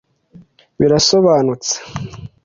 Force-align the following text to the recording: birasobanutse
birasobanutse 0.79 1.75